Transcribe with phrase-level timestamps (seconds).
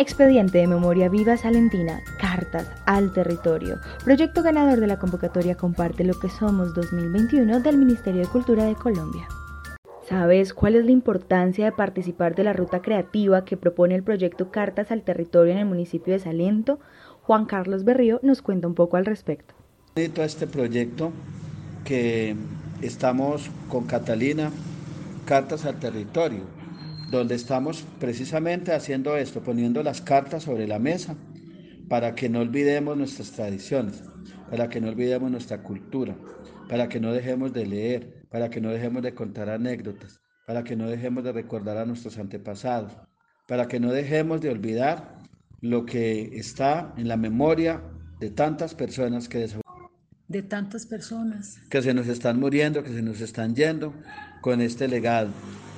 [0.00, 6.18] Expediente de Memoria Viva Salentina, Cartas al Territorio, proyecto ganador de la convocatoria Comparte lo
[6.18, 9.28] que somos 2021 del Ministerio de Cultura de Colombia.
[10.08, 14.50] ¿Sabes cuál es la importancia de participar de la ruta creativa que propone el proyecto
[14.50, 16.80] Cartas al Territorio en el municipio de Salento?
[17.20, 19.54] Juan Carlos Berrío nos cuenta un poco al respecto.
[19.96, 21.12] Este proyecto
[21.84, 22.36] que
[22.80, 24.50] estamos con Catalina,
[25.26, 26.44] Cartas al Territorio,
[27.10, 31.16] donde estamos precisamente haciendo esto, poniendo las cartas sobre la mesa
[31.88, 34.02] para que no olvidemos nuestras tradiciones,
[34.48, 36.16] para que no olvidemos nuestra cultura,
[36.68, 40.76] para que no dejemos de leer, para que no dejemos de contar anécdotas, para que
[40.76, 42.92] no dejemos de recordar a nuestros antepasados,
[43.48, 45.18] para que no dejemos de olvidar
[45.60, 47.82] lo que está en la memoria
[48.20, 49.48] de tantas personas que
[50.28, 53.92] de tantas personas que se nos están muriendo, que se nos están yendo
[54.42, 55.30] con este legado.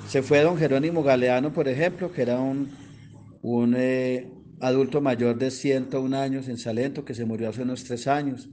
[0.09, 2.71] Se fue don Jerónimo Galeano, por ejemplo, que era un,
[3.41, 8.07] un eh, adulto mayor de 101 años en Salento, que se murió hace unos tres
[8.07, 8.49] años,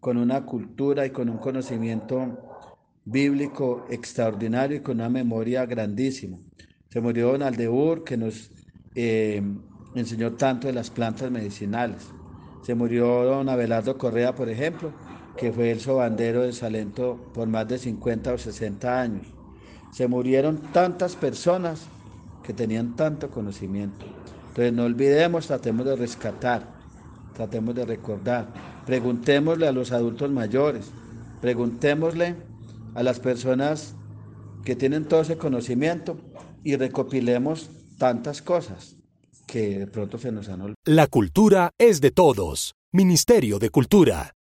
[0.00, 2.38] con una cultura y con un conocimiento
[3.04, 6.38] bíblico extraordinario y con una memoria grandísima.
[6.88, 8.50] Se murió don Aldebur, que nos
[8.94, 9.42] eh,
[9.94, 12.08] enseñó tanto de las plantas medicinales.
[12.62, 14.92] Se murió don Abelardo Correa, por ejemplo,
[15.36, 19.26] que fue el sobandero de Salento por más de 50 o 60 años.
[19.92, 21.86] Se murieron tantas personas
[22.42, 24.04] que tenían tanto conocimiento.
[24.48, 26.66] Entonces no olvidemos, tratemos de rescatar,
[27.34, 28.52] tratemos de recordar.
[28.86, 30.90] Preguntémosle a los adultos mayores,
[31.40, 32.36] preguntémosle
[32.94, 33.94] a las personas
[34.64, 36.18] que tienen todo ese conocimiento
[36.64, 38.96] y recopilemos tantas cosas
[39.46, 40.76] que de pronto se nos han olvidado.
[40.84, 42.74] La cultura es de todos.
[42.92, 44.34] Ministerio de Cultura.